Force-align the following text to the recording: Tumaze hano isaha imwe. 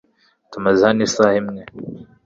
Tumaze 0.51 0.81
hano 0.87 1.01
isaha 1.07 1.35
imwe. 1.41 1.61